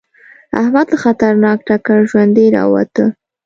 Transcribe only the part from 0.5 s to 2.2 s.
احمد له خطرناک ټکره